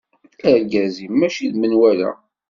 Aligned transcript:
Argaz-im 0.49 1.13
mačči 1.19 1.47
d 1.53 1.55
menwala. 1.57 2.11